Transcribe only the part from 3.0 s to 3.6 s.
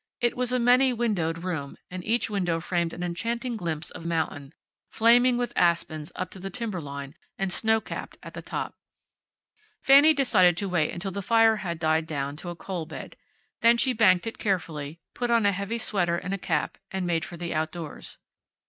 enchanting